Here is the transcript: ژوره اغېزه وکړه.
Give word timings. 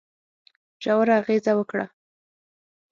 ژوره 0.83 1.13
اغېزه 1.19 1.53
وکړه. 1.57 1.85